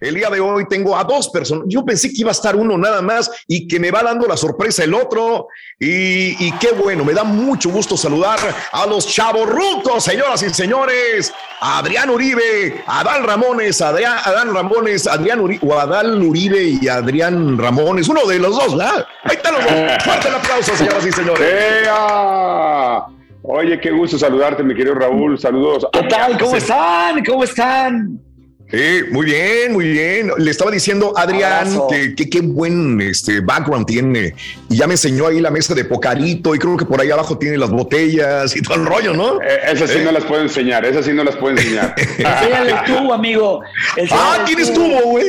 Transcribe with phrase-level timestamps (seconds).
[0.00, 1.64] El día de hoy tengo a dos personas.
[1.68, 4.36] Yo pensé que iba a estar uno nada más y que me va dando la
[4.36, 5.48] sorpresa el otro.
[5.78, 8.38] Y, y qué bueno, me da mucho gusto saludar
[8.72, 11.32] a los chavos rucos, señoras y señores.
[11.60, 16.78] A Adrián Uribe, a Adán Ramones, a Adrián, Adán Ramones, Adrián Uribe, o Adán Uribe
[16.80, 18.08] y Adrián Ramones.
[18.08, 19.06] Uno de los dos, ¿verdad?
[19.24, 19.72] Ahí están los dos.
[20.04, 21.48] Fuerte el aplauso, señoras y señores.
[21.84, 23.02] ¡Ea!
[23.42, 25.38] Oye, qué gusto saludarte, mi querido Raúl.
[25.38, 25.86] Saludos.
[25.92, 26.38] ¿Qué tal?
[26.38, 27.24] ¿Cómo están?
[27.24, 28.27] ¿Cómo están?
[28.70, 30.30] Sí, muy bien, muy bien.
[30.36, 34.34] Le estaba diciendo Adrián que que qué buen este, background tiene.
[34.68, 37.38] Y ya me enseñó ahí la mesa de pocarito y creo que por ahí abajo
[37.38, 39.40] tiene las botellas y todo el rollo, ¿no?
[39.40, 41.94] Eh, esas sí no las puedo enseñar, esas sí no las puedo enseñar.
[41.96, 43.60] Enséñale tú, amigo.
[43.96, 44.64] Enséñale Ah, ¿quién tú.
[44.64, 45.26] estuvo, güey?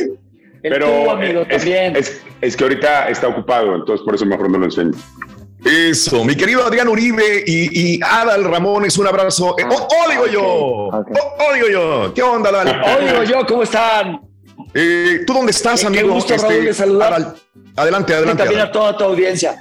[0.62, 1.96] El Pero tú, amigo, eh, es, también.
[1.96, 4.92] es- es que ahorita está ocupado, entonces por eso mejor no lo enseño.
[5.64, 9.54] Eso, mi querido Adrián Uribe y, y Adal Ramones, un abrazo.
[9.58, 10.42] Eh, oh, oh, digo yo.
[10.44, 11.08] Ok.
[11.12, 12.14] Oh, oh, digo yo.
[12.14, 12.80] ¿Qué onda, Adal?
[12.98, 14.20] Oigo yo, ¿cómo están?
[14.72, 16.16] Eh, ¿Tú dónde estás, Qué amigo?
[16.16, 17.12] Este, gusto, Raúl, de saludar.
[17.12, 17.34] Adal,
[17.76, 18.42] adelante, Y adelante.
[18.42, 19.56] también a toda tu audiencia.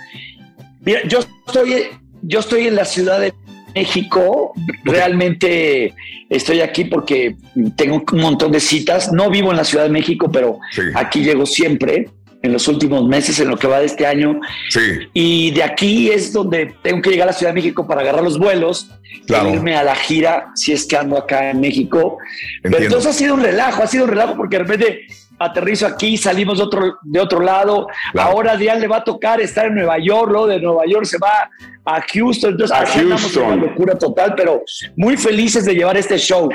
[0.81, 1.87] Mira, yo estoy,
[2.21, 3.33] yo estoy en la Ciudad de
[3.75, 4.53] México.
[4.85, 5.93] Realmente
[6.29, 7.35] estoy aquí porque
[7.75, 9.11] tengo un montón de citas.
[9.11, 10.81] No vivo en la Ciudad de México, pero Sí.
[10.95, 12.09] aquí llego siempre
[12.41, 14.39] en los últimos meses, en lo que va de este año.
[14.69, 14.79] Sí,
[15.13, 18.23] Y de aquí es donde tengo que llegar a la Ciudad de México para agarrar
[18.23, 18.89] los vuelos
[19.27, 19.49] Claro.
[19.49, 22.17] e irme a la gira si es que ando acá en México.
[22.61, 22.85] Pero entiendo.
[22.97, 25.07] entonces ha sido un relajo, ha sido un relajo porque de repente
[25.37, 27.87] aterrizo aquí, salimos de otro, de otro lado.
[28.13, 28.29] Claro.
[28.29, 31.05] Ahora a Adrián le va a tocar estar en Nueva York, luego de Nueva York
[31.05, 31.49] se va
[31.85, 32.51] a Houston.
[32.51, 33.43] Entonces A Houston.
[33.45, 34.63] una locura total, pero
[34.95, 36.49] muy felices de llevar este show.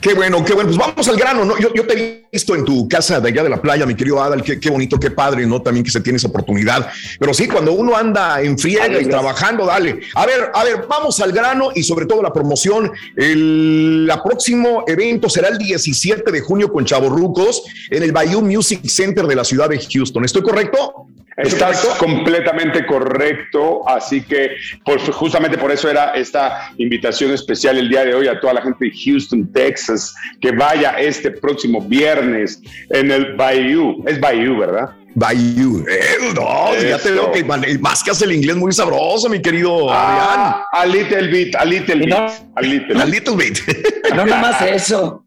[0.00, 0.68] Qué bueno, qué bueno.
[0.68, 1.56] Pues vamos al grano, ¿no?
[1.58, 4.20] Yo, yo te he visto en tu casa de allá de la playa, mi querido
[4.20, 4.42] Adal.
[4.42, 5.62] Qué, qué bonito, qué padre, ¿no?
[5.62, 6.90] También que se tiene esa oportunidad.
[7.20, 10.00] Pero sí, cuando uno anda en friega y trabajando, dale.
[10.14, 12.90] A ver, a ver, vamos al grano y sobre todo la promoción.
[13.16, 18.84] El la próximo evento será el 17 de junio con Chavorrucos en el Bayou Music
[18.88, 20.24] Center de la ciudad de Houston.
[20.24, 21.06] ¿Estoy correcto?
[21.42, 22.04] ¿Estoy Estás correcto?
[22.04, 24.50] completamente correcto, así que
[24.84, 28.62] por, justamente por eso era esta invitación especial el día de hoy a toda la
[28.62, 32.60] gente de Houston, Texas, que vaya este próximo viernes
[32.90, 34.02] en el Bayou.
[34.06, 34.90] Es Bayou, ¿verdad?
[35.14, 35.84] Bayou.
[35.88, 39.42] Eh, no, ya te veo que man- más que hace el inglés muy sabroso, mi
[39.42, 40.38] querido Adrián.
[40.38, 42.26] Ah, a little bit, a little bit, no-
[42.56, 43.58] a little A little bit.
[44.14, 45.24] No nomás eso.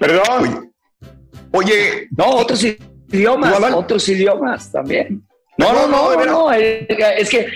[0.00, 0.70] Perdón.
[1.52, 2.64] Oye, No, otros
[3.08, 5.22] idiomas, otros idiomas también.
[5.56, 7.46] No, No, no, no, no, es que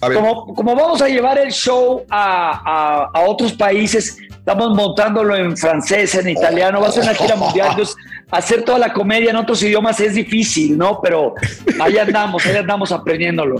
[0.00, 5.56] como, como vamos a llevar el show a, a- a otros países, estamos montándolo en
[5.56, 7.68] francés, en italiano, va a ser una gira mundial.
[7.70, 7.96] Entonces,
[8.30, 11.00] hacer toda la comedia en otros idiomas es difícil, ¿no?
[11.02, 11.34] Pero
[11.80, 13.56] ahí andamos, ahí andamos aprendiéndolo.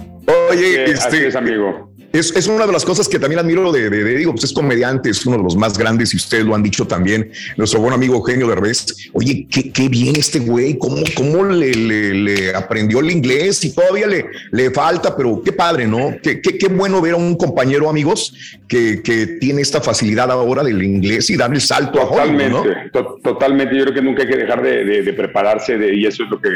[0.50, 1.93] Oye, así este, es, amigo.
[2.14, 4.52] Es, es una de las cosas que también admiro de, de, de- digo, pues es
[4.52, 7.92] comediante, es uno de los más grandes y ustedes lo han dicho también, nuestro buen
[7.92, 9.10] amigo Eugenio Derbez.
[9.12, 14.26] Oye, qué, qué bien este güey, cómo, cómo le, aprendió el inglés y todavía le,
[14.52, 16.14] le falta, pero qué padre, ¿no?
[16.22, 18.34] Qué, qué, qué bueno ver a un compañero, amigos,
[18.68, 22.62] que, que tiene esta facilidad ahora del inglés y dar el salto a Hollywood, ¿no?
[22.62, 23.76] Totalmente, to- totalmente.
[23.76, 26.48] Yo creo que nunca hay que dejar de, de- prepararse y eso es lo que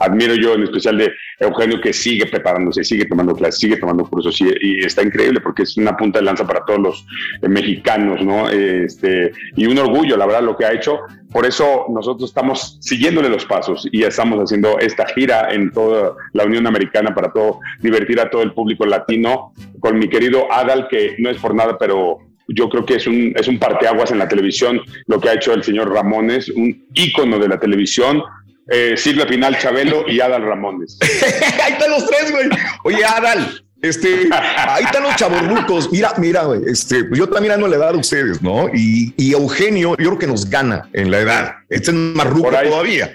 [0.00, 1.10] admiro yo, en especial de
[1.40, 5.64] Eugenio, que sigue preparándose, sigue tomando clases, sigue tomando cursos y, y está increíble porque
[5.64, 7.06] es una punta de lanza para todos los
[7.42, 8.48] eh, mexicanos, ¿no?
[8.48, 11.00] Este, y un orgullo, la verdad, lo que ha hecho.
[11.32, 16.44] Por eso nosotros estamos siguiéndole los pasos y estamos haciendo esta gira en toda la
[16.44, 21.16] Unión Americana para todo, divertir a todo el público latino con mi querido Adal, que
[21.18, 22.18] no es por nada, pero
[22.48, 25.52] yo creo que es un, es un parteaguas en la televisión, lo que ha hecho
[25.52, 28.22] el señor Ramones, un ícono de la televisión,
[28.68, 30.98] eh, Silvia Pinal Chabelo y Adal Ramones.
[31.64, 32.48] ahí están los tres, güey.
[32.84, 35.92] Oye, Adal, este, ahí están los chavorrucos.
[35.92, 38.68] Mira, mira, güey, este, pues yo también ando en la edad de ustedes, ¿no?
[38.72, 41.54] Y, y, Eugenio, yo creo que nos gana en la edad.
[41.68, 43.12] Este es más ruco todavía.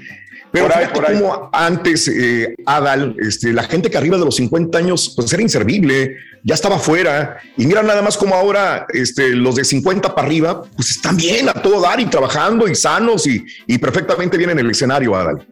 [0.51, 4.77] Pero por fíjate como antes, eh, Adal, este, la gente que arriba de los 50
[4.77, 7.37] años, pues era inservible, ya estaba fuera.
[7.57, 11.49] Y mira nada más como ahora este, los de 50 para arriba, pues están bien
[11.49, 15.45] a todo dar y trabajando y sanos y, y perfectamente bien en el escenario, Adal.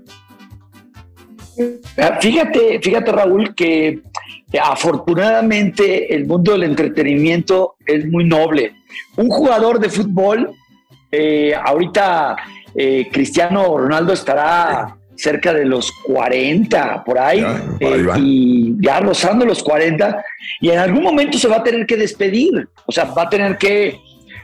[1.98, 4.02] Ah, fíjate, fíjate Raúl, que
[4.62, 8.74] afortunadamente el mundo del entretenimiento es muy noble.
[9.16, 10.52] Un jugador de fútbol,
[11.12, 12.36] eh, ahorita
[12.76, 17.44] eh, Cristiano Ronaldo estará cerca de los 40, por ahí,
[17.80, 20.24] eh, y ya rozando los 40,
[20.62, 23.58] y en algún momento se va a tener que despedir, o sea, va a tener
[23.58, 24.00] que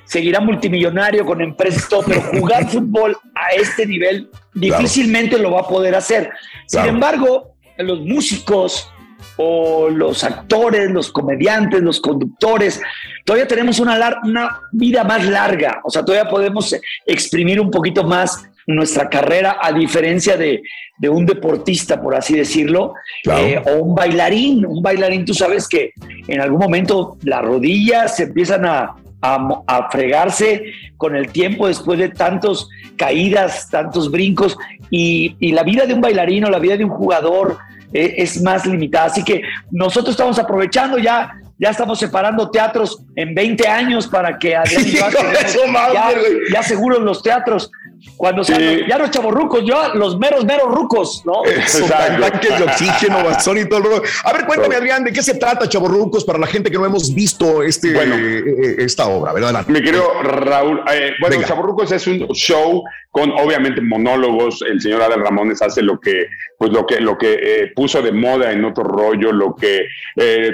[0.06, 5.68] seguirá multimillonario con empresas, todo, pero jugar fútbol a este nivel difícilmente lo va a
[5.68, 6.32] poder hacer.
[6.68, 8.90] Sin embargo, los músicos
[9.38, 12.82] o los actores, los comediantes, los conductores,
[13.26, 16.76] todavía tenemos una, una vida más larga, o sea, todavía podemos
[17.06, 20.62] exprimir un poquito más nuestra carrera, a diferencia de,
[21.10, 22.94] un deportista, por así decirlo,
[23.26, 24.66] eh, o un bailarín.
[24.66, 25.92] Un bailarín, tú sabes que
[26.28, 30.66] en algún momento las rodillas se empiezan a, a, fregarse
[30.98, 34.58] con el tiempo después de tantos caídas, tantos brincos,
[34.90, 37.58] y, y la vida de un bailarín o la vida de un jugador
[37.94, 39.06] eh, es más limitada.
[39.06, 39.42] Así que
[39.72, 44.84] nosotros estamos aprovechando ya ya estamos separando teatros en 20 años para que Adrián
[45.94, 46.14] ya,
[46.52, 47.72] ya seguro los teatros
[48.18, 51.42] cuando sean ya los chavorrucos, yo los meros, meros rucos, ¿no?
[52.44, 55.68] tanques de oxígeno, bastón y todo el A ver, cuéntame, Adrián, ¿de qué se trata
[55.68, 59.66] chavorrucos para la gente que no hemos visto este, bueno, eh, eh, esta obra, ¿verdad?
[59.68, 64.62] Mi querido Raúl, eh, bueno, chavorrucos es un show con obviamente monólogos.
[64.64, 66.28] El señor Adel Ramones hace lo que,
[66.58, 69.86] pues lo que, lo que puso de moda en otro rollo, lo que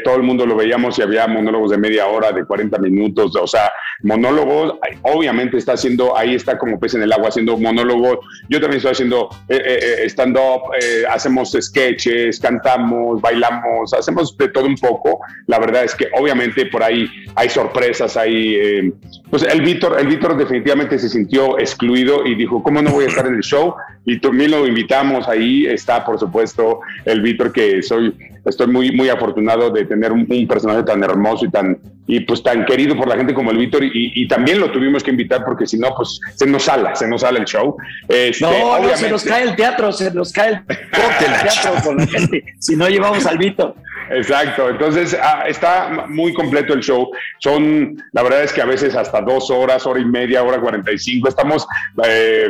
[0.03, 3.47] todo el mundo lo veíamos y había monólogos de media hora, de 40 minutos, o
[3.47, 3.71] sea,
[4.03, 4.75] monólogos.
[5.03, 8.19] Obviamente está haciendo, ahí está como pez en el agua haciendo monólogos,
[8.49, 10.71] yo también estoy haciendo eh, eh, eh, stand-up,
[11.09, 15.19] hacemos sketches, cantamos, bailamos, hacemos de todo un poco.
[15.47, 18.91] La verdad es que obviamente por ahí hay sorpresas, hay...
[19.29, 23.07] pues el Víctor, el Víctor definitivamente se sintió excluido y dijo, ¿cómo no voy a
[23.07, 23.75] estar en el show?
[24.09, 28.13] Y también lo invitamos ahí, está por supuesto el Víctor que soy
[28.45, 31.77] estoy muy, muy afortunado de tener un, personaje tan hermoso y tan,
[32.07, 35.11] y pues tan querido por la gente como el Víctor y, también lo tuvimos que
[35.11, 37.75] invitar porque si no, pues se nos sala, se nos sale el show.
[38.07, 42.07] Este, no, no, se nos cae el teatro, se nos cae el, teatro con la
[42.07, 43.75] gente, si no llevamos al Víctor.
[44.11, 47.11] Exacto, entonces ah, está muy completo el show.
[47.37, 50.91] Son, la verdad es que a veces hasta dos horas, hora y media, hora cuarenta
[50.91, 51.27] y cinco.
[51.27, 51.67] Estamos,
[52.03, 52.47] eh,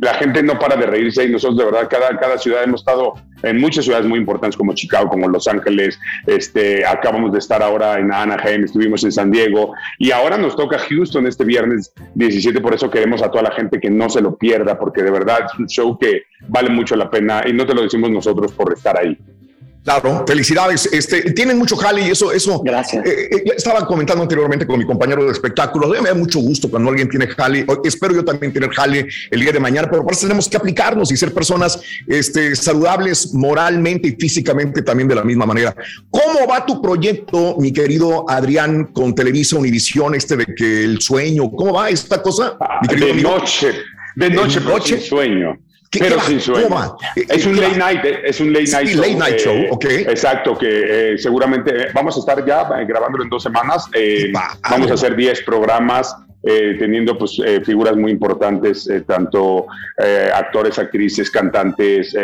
[0.00, 3.14] la gente no para de reírse y nosotros de verdad cada, cada ciudad hemos estado
[3.42, 7.98] en muchas ciudades muy importantes como Chicago, como Los Ángeles, este, acabamos de estar ahora
[7.98, 12.74] en Anaheim, estuvimos en San Diego y ahora nos toca Houston este viernes 17, por
[12.74, 15.58] eso queremos a toda la gente que no se lo pierda, porque de verdad es
[15.58, 18.98] un show que vale mucho la pena y no te lo decimos nosotros por estar
[18.98, 19.16] ahí.
[19.82, 20.88] Claro, felicidades.
[20.92, 22.60] Este, tienen mucho jale y eso, eso.
[22.62, 23.04] Gracias.
[23.06, 25.90] Eh, eh, estaba comentando anteriormente con mi compañero de espectáculos.
[26.00, 27.64] Me da mucho gusto cuando alguien tiene jale.
[27.84, 31.10] Espero yo también tener jale el día de mañana, pero por eso tenemos que aplicarnos
[31.12, 35.74] y ser personas este, saludables moralmente y físicamente también de la misma manera.
[36.10, 41.50] ¿Cómo va tu proyecto, mi querido Adrián, con Televisa Univisión, este de que el sueño?
[41.50, 42.56] ¿Cómo va esta cosa?
[42.82, 43.72] de noche,
[44.14, 45.00] de noche, de noche.
[45.00, 45.58] sueño.
[45.98, 46.96] Pero sin sueño.
[47.16, 49.56] Es un late night, eh, es un late night, late night show.
[49.70, 49.84] ok.
[49.84, 53.86] Exacto, que eh, seguramente eh, vamos a estar ya grabándolo en dos semanas.
[54.68, 59.66] vamos a hacer 10 programas eh, teniendo pues eh, figuras muy importantes, eh, tanto
[60.34, 62.16] actores, actrices, cantantes,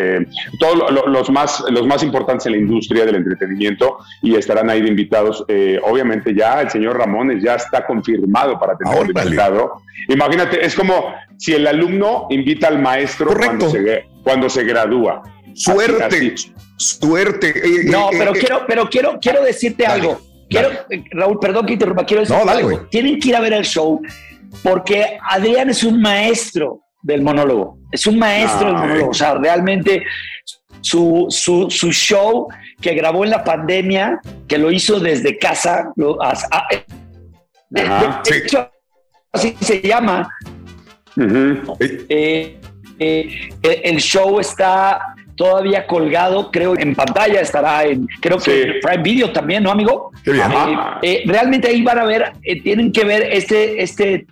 [0.58, 4.88] todos los, más, los más importantes en la industria del entretenimiento y estarán ahí de
[4.88, 5.44] invitados.
[5.82, 9.82] obviamente ya el señor Ramones ya está confirmado para tener el invitado.
[10.08, 15.22] Imagínate, es como si el alumno invita al maestro cuando se, cuando se gradúa.
[15.52, 16.34] Suerte,
[16.76, 17.54] suerte.
[17.84, 20.70] no, pero quiero, pero quiero, quiero decirte algo Quiero,
[21.10, 22.86] Raúl, perdón que interrumpa, quiero decir algo.
[22.90, 24.00] Tienen que ir a ver el show
[24.62, 27.78] porque Adrián es un maestro del monólogo.
[27.90, 29.10] Es un maestro del monólogo.
[29.10, 30.04] O sea, realmente
[30.80, 32.48] su, su, su, show
[32.80, 36.18] que grabó en la pandemia, que lo hizo desde casa, lo,
[39.32, 40.28] así se llama.
[41.80, 42.60] Eh,
[42.98, 49.02] eh, el show está todavía colgado, creo, en pantalla estará en, creo que en Prime
[49.02, 50.10] Video también, ¿no, amigo?
[50.24, 50.50] Qué bien.
[50.50, 54.26] Eh, eh, realmente ahí van a ver, eh, tienen que ver este, este,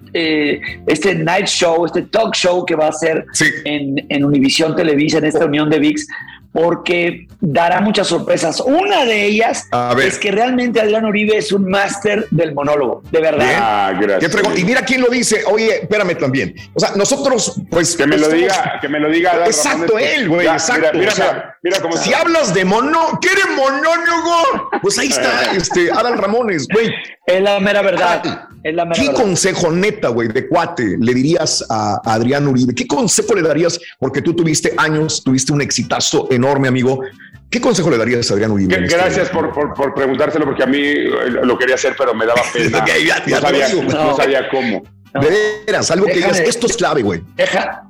[0.87, 3.26] este night show, este talk show que va a ser
[3.64, 6.06] en, en Univisión Televisa, en esta unión de VIX,
[6.54, 8.61] porque dará muchas sorpresas.
[8.61, 9.66] Una de ellas
[10.00, 13.49] es que realmente Adrián Uribe es un máster del monólogo, de verdad.
[13.56, 14.32] Ah, gracias.
[14.56, 15.42] Y mira quién lo dice.
[15.50, 16.54] Oye, espérame también.
[16.73, 17.96] O sea, nosotros, pues.
[17.96, 19.46] Que me lo diga, que me lo diga.
[19.46, 20.90] exacto, él, güey, exacto.
[20.94, 24.70] Mira, mira, mira, cómo si hablas de mono, ¿quieres monólogo?
[24.80, 26.88] Pues ahí está, este, Adal Ramones, güey.
[27.26, 28.23] Es la mera verdad.
[28.62, 32.75] Es la mera ¿Qué consejo neta, güey, de cuate le dirías a Adrián Uribe?
[32.75, 33.80] ¿Qué consejo le darías?
[33.99, 37.00] Porque tú tuviste años, tuviste un exitazo enorme, amigo.
[37.50, 38.74] ¿Qué consejo le darías a Adrián Uribe?
[38.74, 40.82] Este gracias por, por, preguntárselo, porque a mí
[41.42, 42.80] lo quería hacer, pero me daba pena.
[42.80, 42.86] no,
[43.40, 44.82] sabía, no, sabía, cómo.
[45.20, 47.22] De veras, algo que digas, esto es clave, güey.
[47.36, 47.84] Deja,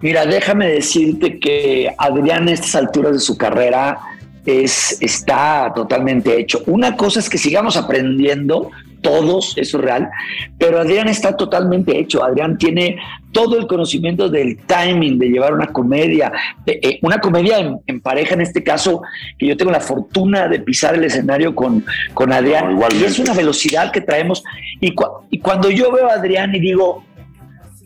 [0.00, 3.98] mira, déjame decirte que Adrián a estas alturas de su carrera
[4.46, 6.62] es, está totalmente hecho.
[6.66, 8.70] Una cosa es que sigamos aprendiendo
[9.00, 10.10] todos, eso es real,
[10.58, 12.24] pero Adrián está totalmente hecho.
[12.24, 12.96] Adrián tiene
[13.32, 16.32] todo el conocimiento del timing de llevar una comedia,
[16.66, 19.02] eh, una comedia en, pareja en este caso,
[19.38, 21.84] que yo tengo la fortuna de pisar el escenario con,
[22.14, 22.78] con Adrián.
[22.96, 24.44] y es una velocidad que traemos.
[24.80, 24.94] Y,
[25.30, 27.04] y cuando yo veo a Adrián y digo,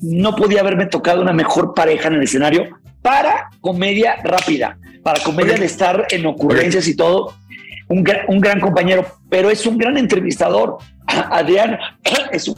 [0.02, 2.68] no podía haberme tocado una mejor pareja en el escenario
[3.06, 7.32] para comedia rápida para comedia de estar en ocurrencias y todo.
[7.88, 10.78] Un, un, gran compañero, pero es un gran entrevistador.
[11.06, 11.78] Adrián
[12.32, 12.56] es un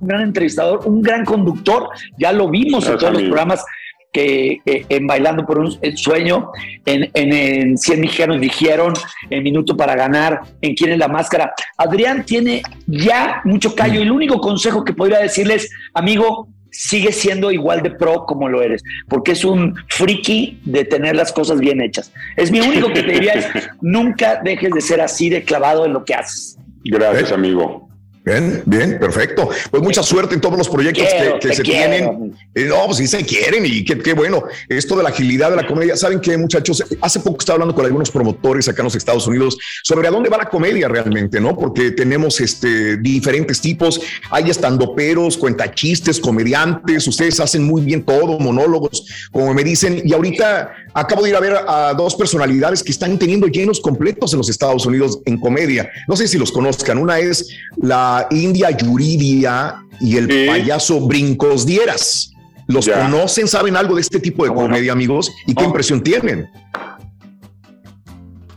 [0.00, 1.88] gran entrevistador, un gran conductor.
[2.16, 3.64] Ya lo vimos en todos los programas
[4.12, 6.52] que en Bailando por un Sueño,
[6.86, 8.94] en, en, en 100 mexicanos dijeron,
[9.28, 11.52] en Minuto para Ganar, en Quién es la Máscara.
[11.76, 17.50] Adrián tiene ya mucho callo y el único consejo que podría decirles, amigo, sigue siendo
[17.50, 21.80] igual de pro como lo eres, porque es un friki de tener las cosas bien
[21.80, 22.12] hechas.
[22.36, 23.46] Es mi único que te diría es,
[23.80, 26.58] nunca dejes de ser así de clavado en lo que haces.
[26.84, 27.88] Gracias, amigo.
[28.28, 29.48] Bien, bien, perfecto.
[29.70, 31.06] Pues mucha suerte en todos los proyectos
[31.40, 32.36] que, se tienen.
[32.54, 34.44] Eh, no, pues sí se quieren y qué, bueno.
[34.68, 35.96] Esto de la agilidad de la comedia.
[35.96, 36.84] ¿Saben qué, muchachos?
[37.00, 40.28] Hace poco estaba hablando con algunos promotores acá en los Estados Unidos sobre a dónde
[40.28, 41.56] va la comedia realmente, ¿no?
[41.56, 43.98] Porque tenemos este, diferentes tipos.
[44.30, 47.08] Hay estandoperos, cuentachistes, comediantes.
[47.08, 50.02] Ustedes hacen muy bien todo, monólogos, como me dicen.
[50.04, 54.34] Y ahorita acabo de ir a ver a dos personalidades que están teniendo llenos completos
[54.34, 55.90] en los Estados Unidos en comedia.
[56.06, 56.98] No sé si los conozcan.
[56.98, 57.48] Una es
[57.80, 62.32] la India Yuridia y el payaso Brincos Dieras.
[62.66, 63.48] ¿Los conocen?
[63.48, 65.32] ¿Saben algo de este tipo de comedia, amigos?
[65.46, 66.50] ¿Y qué impresión tienen?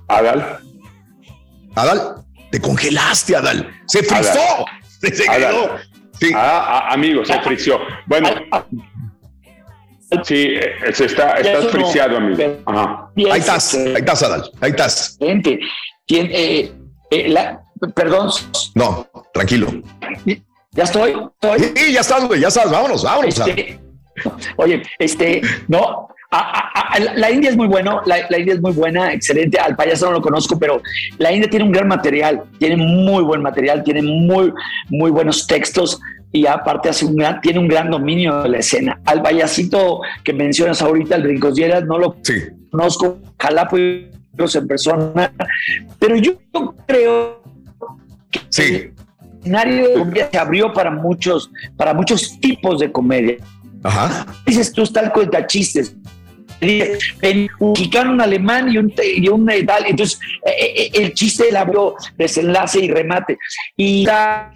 [0.08, 0.60] Adal.
[1.76, 2.16] Adal,
[2.52, 3.70] te congelaste, Adal.
[3.88, 4.66] Se frizó.
[5.02, 5.78] Se, quedó.
[6.20, 6.32] Sí.
[6.36, 7.80] Ah, ah, amigo, se frició.
[8.06, 8.30] Bueno,
[10.24, 12.44] Sí, eh, se está, estás friseado, amigo.
[13.32, 14.52] Ahí estás, ahí estás, Adal.
[14.60, 15.18] Ahí estás.
[15.20, 15.60] Gente,
[16.10, 16.72] eh,
[17.10, 17.64] eh, la,
[17.96, 18.30] Perdón.
[18.76, 19.68] No, tranquilo.
[20.72, 21.14] ¿Ya estoy?
[21.76, 22.72] Sí, ya estás, güey, ya estás.
[22.72, 23.38] Vámonos, vámonos.
[23.38, 23.80] Este,
[24.56, 26.08] oye, este, no,
[27.16, 29.60] la India es muy bueno, la, India es muy buena, excelente.
[29.60, 30.82] Al payaso no lo conozco, pero
[31.18, 34.54] la India tiene un gran material, tiene muy buen material, tiene muy,
[34.90, 36.00] muy buenos textos
[36.32, 39.02] y aparte hace un gran, tiene un gran dominio de la escena.
[39.06, 42.16] Al payasito que mencionas ahorita, el Brincos Dieras, no lo
[42.72, 45.34] conozco, ojalá en persona,
[46.00, 46.42] pero yo
[46.88, 47.42] creo
[48.50, 48.92] Sí.
[49.44, 53.38] El escenario de comedia se abrió para muchos, para muchos tipos de comedia.
[53.84, 54.26] Ajá.
[54.46, 55.96] Dices tú, el cuenta chistes.
[57.60, 59.86] Un mexicano, un alemán y un, y un tal.
[59.88, 63.38] Entonces, eh, eh, el chiste el abrió desenlace y remate.
[63.76, 64.54] Y la,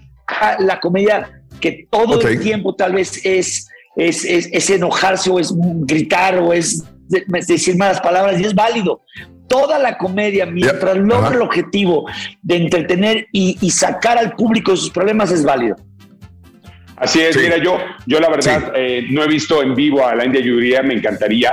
[0.59, 6.37] la comedia que todo el tiempo tal vez es, es, es, enojarse o es gritar
[6.37, 6.83] o es
[7.47, 9.01] decir malas palabras y es válido
[9.47, 12.05] toda la comedia, mientras logra el objetivo
[12.41, 15.75] de entretener y, sacar al público de sus problemas, es válido.
[16.97, 20.23] Así es, mira, yo, yo la verdad eh, no he visto en vivo a la
[20.23, 21.51] India Yuria, me encantaría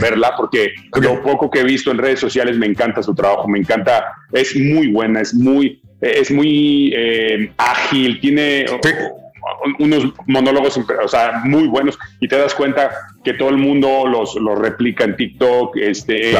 [0.00, 3.58] verla porque lo poco que he visto en redes sociales me encanta su trabajo, me
[3.58, 8.64] encanta, es muy buena, es muy, es muy eh, ágil, tiene
[9.78, 12.90] unos monólogos o sea, muy buenos y te das cuenta
[13.24, 16.34] que todo el mundo los, los replica en TikTok, este,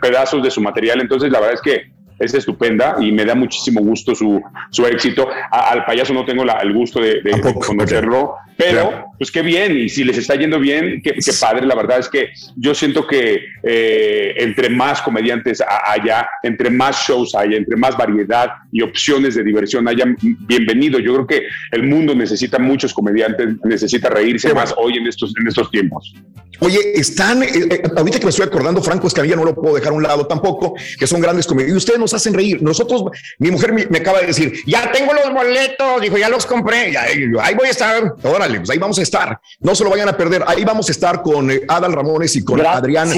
[0.00, 1.00] pedazos de su material.
[1.00, 5.28] Entonces, la verdad es que es estupenda y me da muchísimo gusto su, su éxito.
[5.50, 7.20] al payaso no tengo el gusto de,
[7.66, 11.98] conocerlo, pero pues qué bien, y si les está yendo bien, qué, padre, la verdad
[11.98, 17.76] es que yo siento que eh, entre más comediantes haya, entre más shows haya, entre
[17.76, 20.98] más variedad y opciones de diversión haya, bienvenido.
[20.98, 25.46] Yo creo que el mundo necesita muchos comediantes, necesita reírse más hoy en estos, en
[25.46, 26.14] estos tiempos.
[26.60, 29.92] Oye, están, eh, eh, ahorita que me estoy acordando, Franco Escamilla, no lo puedo dejar
[29.92, 31.74] a un lado tampoco, que son grandes comediantes.
[31.74, 32.62] Y ustedes nos hacen reír.
[32.62, 33.04] Nosotros,
[33.38, 37.54] mi mujer me, acaba de decir, ya tengo los boletos, dijo, ya los compré, ahí
[37.54, 38.14] voy a estar.
[38.22, 39.40] Órale, pues ahí vamos a estar.
[39.60, 40.44] No se lo vayan a perder.
[40.46, 43.10] Ahí vamos a estar con eh, Adal Ramones y con Adrián.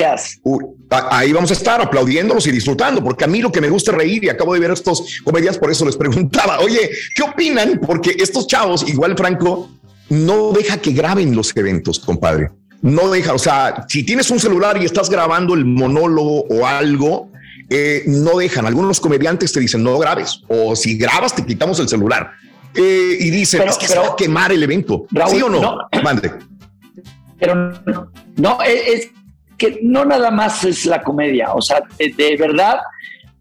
[0.91, 3.97] ahí vamos a estar aplaudiéndolos y disfrutando, porque a mí lo que me gusta es
[3.97, 7.81] reír y acabo de ver estos comedias, por eso les preguntaba, oye, ¿qué opinan?
[7.85, 9.71] Porque estos chavos, igual Franco,
[10.09, 12.51] no deja que graben los eventos, compadre
[12.85, 17.31] no deja, o sea, si tienes un celular y estás grabando el monólogo o algo,
[17.71, 18.67] eh, no dejan.
[18.67, 22.33] Algunos comediantes te dicen no grabes o si grabas te quitamos el celular
[22.75, 25.07] eh, y dicen es que se va a quemar el evento.
[25.29, 25.61] ¿Sí o no?
[25.61, 26.33] no Mande.
[27.39, 27.73] Pero
[28.37, 29.11] no, es,
[29.59, 32.79] que no nada más es la comedia, o sea, de, verdad,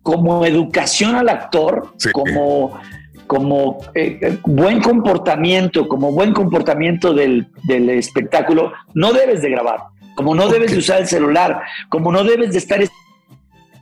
[0.02, 2.80] como educación al actor, como
[3.28, 9.80] como eh, buen comportamiento, como buen comportamiento del, espectáculo, no debes de grabar,
[10.16, 12.80] como no debes de usar el celular, como no debes de estar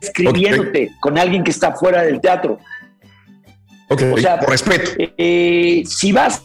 [0.02, 2.58] escribiéndote con alguien que está fuera del teatro.
[3.88, 4.90] o sea, por respeto.
[4.98, 6.42] Eh, si vas,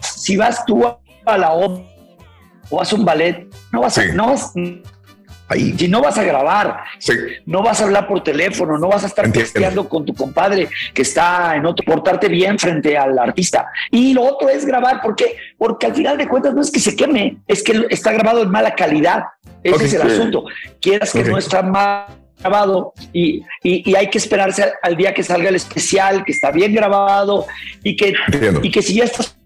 [0.00, 1.84] si vas tú a la obra
[2.70, 4.52] o haces un ballet, no vas, a, no vas,
[5.76, 6.84] si no vas a grabar,
[7.44, 11.02] no vas a hablar por teléfono, no vas a estar testeando con tu compadre que
[11.02, 13.66] está en otro, portarte bien frente al artista.
[13.90, 15.36] Y lo otro es grabar, ¿por qué?
[15.58, 18.50] Porque al final de cuentas no es que se queme, es que está grabado en
[18.50, 19.24] mala calidad.
[19.62, 20.44] Ese es el asunto.
[20.80, 23.42] Quieras que no está mal grabado y,
[23.94, 27.46] hay que esperarse al día que salga el especial, que está bien grabado
[27.82, 28.14] y que,
[28.62, 29.36] y que si ya estás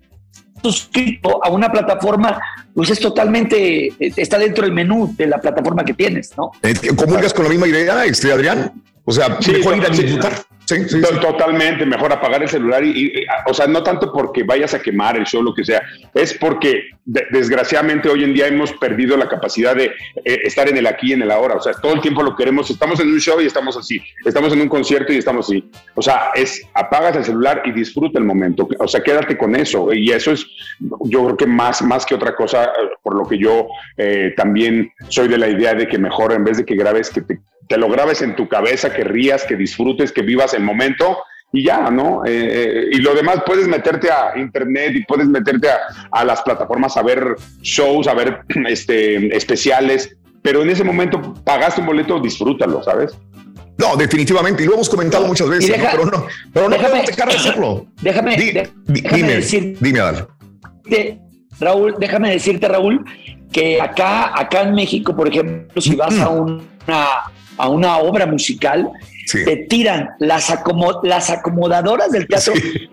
[0.62, 2.40] suscrito a una plataforma,
[2.74, 6.52] pues es totalmente, está dentro del menú de la plataforma que tienes, ¿no?
[6.62, 8.72] Eh, ¿Comulgas con la misma idea, este Adrián?
[9.04, 10.32] O sea, mejor ir a disfrutar.
[10.66, 15.16] Sí, Totalmente, mejor apagar el celular y, o sea, no tanto porque vayas a quemar
[15.16, 15.82] el show, lo que sea,
[16.14, 19.86] es porque desgraciadamente hoy en día hemos perdido la capacidad de
[20.24, 22.34] eh, estar en el aquí y en el ahora, o sea, todo el tiempo lo
[22.34, 25.70] queremos, estamos en un show y estamos así, estamos en un concierto y estamos así,
[25.94, 29.92] o sea, es apagas el celular y disfruta el momento, o sea, quédate con eso
[29.92, 30.46] y eso es,
[31.04, 33.66] yo creo que más, más que otra cosa, por lo que yo
[33.98, 37.20] eh, también soy de la idea de que mejor en vez de que grabes, que
[37.20, 41.18] te te lo grabes en tu cabeza, que rías, que disfrutes, que vivas el momento
[41.52, 42.24] y ya, ¿no?
[42.24, 45.68] Eh, eh, y lo demás puedes meterte a internet y puedes meterte
[46.10, 51.80] a, las plataformas a ver shows, a ver este, especiales, pero en ese momento pagaste
[51.80, 53.16] un boleto, disfrútalo, ¿sabes?
[53.78, 57.34] No, definitivamente, y lo hemos comentado muchas veces, pero no, pero no déjame, dejar de
[57.36, 57.86] hacerlo.
[58.02, 60.28] Déjame, dime, decir, dime, Adal.
[61.60, 63.04] Raúl, déjame decirte, Raúl,
[63.52, 66.58] que acá, acá en México, por ejemplo, si vas a una
[67.56, 68.90] a una obra musical,
[69.32, 70.52] te tiran las,
[71.02, 72.52] las acomodadoras del teatro,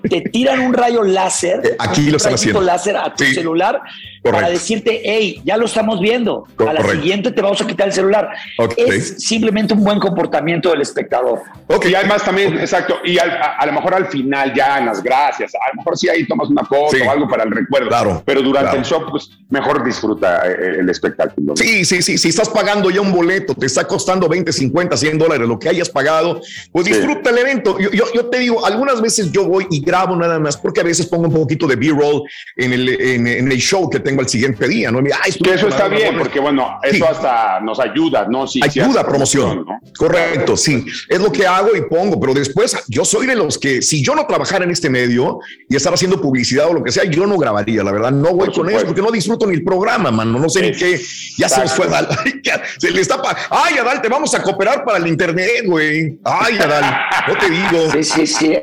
[0.10, 2.62] te tiran un rayo láser, eh, aquí lo están haciendo.
[2.62, 3.82] láser a tu celular
[4.22, 7.94] para decirte, hey, ya lo estamos viendo, a la siguiente te vamos a quitar el
[7.94, 8.30] celular.
[8.78, 11.42] Es simplemente un buen comportamiento del espectador.
[11.84, 15.74] Y además también, exacto, y a, lo mejor al final ya en las gracias, a
[15.74, 18.78] lo mejor sí ahí tomas una foto o algo para el recuerdo, claro, pero durante
[18.78, 21.56] el show, pues mejor disfruta eh, el espectáculo.
[21.56, 25.18] Sí, sí, sí, si estás pagando ya un boleto, te está costando 20, 50, 100
[25.18, 27.80] dólares, lo que hayas pagado, pues disfruta el evento.
[27.80, 31.06] Yo, yo, te digo, algunas veces yo voy y grabo nada más, porque a veces
[31.08, 32.24] pongo un poquito de B-roll
[32.58, 35.02] en el, en, el show que tengo al siguiente día, ¿no?
[35.02, 38.48] eso está bien, porque bueno, eso hasta nos ayuda, ¿no?
[38.48, 39.66] Sí, ayuda a promoción.
[39.98, 40.86] Correcto, sí.
[41.08, 44.16] Es lo que hago y pongo, pero después yo soy de los que, si yo
[44.16, 47.38] no trabajara en este medio y estar haciendo publicidad o lo que sea, yo no
[47.38, 50.50] grabaría, la verdad, no voy con eso porque no disfruto ni el programa, mano, no
[50.50, 51.00] sé ni qué,
[51.38, 52.08] ya se nos fue Adal,
[52.78, 56.86] se le está, ay, Adal, te vamos a cooperar para el internet, güey, ay, Adal,
[57.28, 57.92] no te digo.
[57.92, 58.58] Sí, sí, sí.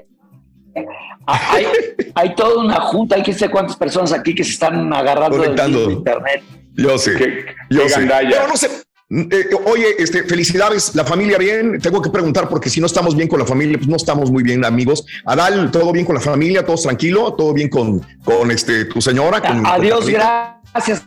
[1.30, 1.66] Hay,
[2.14, 5.90] hay, toda una junta, hay que sé cuántas personas aquí que se están agarrando del
[5.90, 6.42] internet.
[6.74, 8.08] Yo sé, yo sé.
[8.08, 8.70] Pero no sé,
[9.10, 11.80] eh, oye, este, felicidades, la familia bien.
[11.80, 14.42] Tengo que preguntar porque si no estamos bien con la familia, pues no estamos muy
[14.42, 15.04] bien, amigos.
[15.26, 19.42] Adal, todo bien con la familia, todos tranquilo, todo bien con, con este, tu señora.
[19.66, 21.02] Adiós, gracias.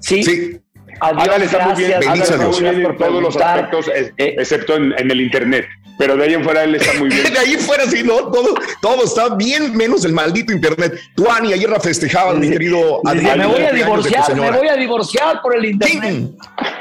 [0.00, 0.22] Sí.
[0.22, 0.60] sí.
[1.00, 2.00] Adiós, Adal está muy bien.
[2.00, 2.60] Bendice Dios.
[2.82, 5.66] por todos los aspectos, excepto en, en el internet
[5.98, 7.24] pero de ahí en fuera él está muy bien.
[7.32, 10.98] de ahí fuera, sí, no, todo, todo está bien, menos el maldito internet.
[11.14, 13.38] Tú, Ani, ayer la festejabas, mi querido Adrián.
[13.38, 16.30] Me voy a divorciar, me voy a divorciar por el internet.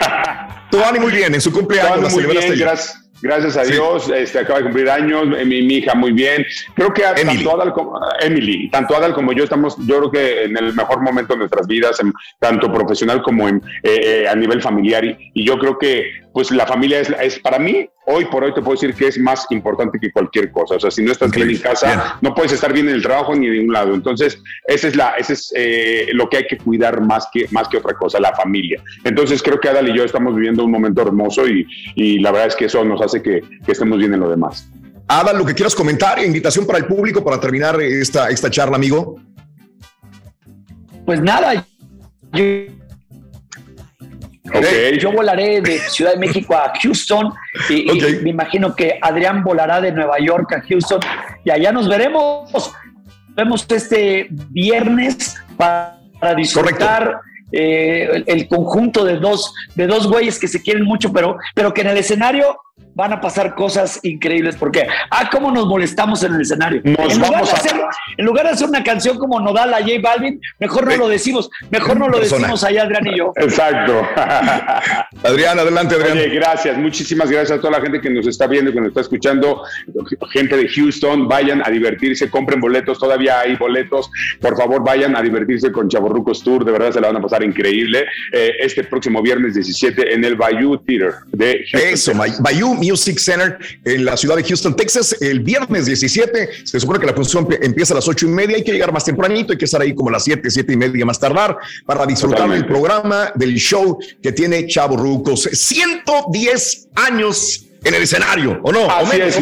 [0.72, 3.02] Tú, Ani, muy bien, en su cumpleaños muy bien, gracias.
[3.22, 6.46] gracias a Dios, este, acaba de cumplir años, mi, mi hija muy bien.
[6.76, 10.58] Creo que tanto Adal como Emily, tanto Adal como yo estamos, yo creo que en
[10.58, 11.98] el mejor momento de nuestras vidas,
[12.40, 15.06] tanto profesional como en, eh, eh, a nivel familiar.
[15.06, 18.62] Y, yo creo que pues la familia es, es, para mí, hoy por hoy te
[18.62, 20.76] puedo decir que es más importante que cualquier cosa.
[20.76, 23.34] O sea, si no estás bien en casa, no puedes estar bien en el trabajo
[23.34, 23.94] ni de un lado.
[23.94, 27.70] Entonces, esa es, la, ese es eh, lo que hay que cuidar más que, más
[27.70, 28.84] que otra cosa, la familia.
[29.06, 32.50] Entonces, creo que Adal y yo estamos viviendo un momento hermoso y, y la verdad
[32.50, 34.70] es que eso nos hace que, que estemos bien en lo demás.
[35.08, 39.22] Adal, lo que quieras comentar, invitación para el público para terminar esta, esta charla, amigo.
[41.06, 41.66] Pues nada,
[42.34, 42.44] yo,
[45.00, 47.34] yo volaré de Ciudad de México a Houston
[47.70, 47.86] y,
[48.22, 51.00] me imagino que Adrián volará de Nueva York a Houston
[51.44, 52.74] y allá nos veremos.
[53.30, 55.98] Vemos este viernes para,
[56.36, 57.20] disfrutar.
[57.52, 61.82] Eh, el, conjunto de dos, de dos güeyes que se quieren mucho, pero, pero que
[61.82, 62.58] en el escenario
[62.96, 66.82] van a pasar cosas increíbles porque, ah, cómo nos molestamos en el escenario.
[66.84, 67.74] en, lugar de hacer,
[68.18, 71.50] en lugar de hacer una canción como Nodal a J Balvin, mejor no lo decimos,
[71.70, 73.34] mejor no lo decimos allá Adrián y yo.
[73.36, 74.02] Exacto.
[75.24, 76.18] Adrián, adelante, Adrián.
[76.18, 79.02] Oye, gracias, muchísimas gracias a toda la gente que nos está viendo, que nos está
[79.02, 79.64] escuchando,
[80.32, 84.10] gente de Houston, vayan a divertirse, compren boletos, todavía hay boletos,
[84.40, 87.44] por favor vayan a divertirse con Chaborrucos Tour, de verdad se la van a pasar
[87.44, 92.22] increíble, eh, este próximo viernes 17 en el Bayou Theater de Houston.
[92.22, 96.66] Eso, Bayou Music Center en la ciudad de Houston, Texas, el viernes 17.
[96.66, 98.58] Se supone que la función empieza a las ocho y media.
[98.58, 100.78] Hay que llegar más tempranito, hay que estar ahí como a las siete, siete y
[100.78, 105.50] media más tardar para disfrutar del programa, del show que tiene Chavo Rucos.
[105.52, 108.90] 110 años en el escenario, ¿o no?
[108.90, 109.40] Así, es,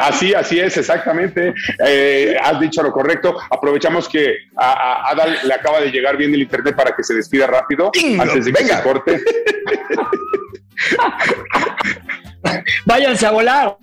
[0.00, 1.54] así, así es, exactamente.
[1.86, 3.36] Eh, has dicho lo correcto.
[3.48, 7.46] Aprovechamos que a, Adal le acaba de llegar bien el internet para que se despida
[7.46, 9.20] rápido antes de que se corte.
[12.86, 13.76] Váyanse a volar.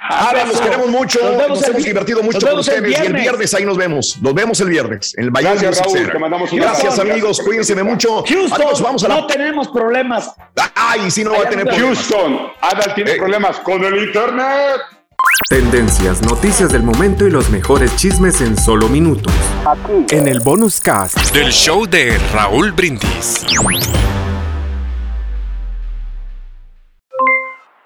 [0.00, 3.76] Ahora los queremos mucho, nos, hemos divertido mucho con ustedes y el viernes ahí nos
[3.76, 4.18] vemos.
[4.20, 8.24] Nos vemos el viernes en el Gracias, Raúl, te mandamos un Gracias, amigos, cuídense mucho.
[8.26, 10.34] Houston, vamos a no tenemos problemas.
[10.74, 11.98] Ay, sí, no va a tener problemas.
[11.98, 13.16] Houston, Adal tiene eh.
[13.16, 14.80] problemas con el internet.
[15.48, 19.32] Tendencias, noticias del momento y los mejores chismes en solo minutos.
[19.64, 20.14] Aquí.
[20.14, 23.46] En el bonus cast del show de Raúl Brindis.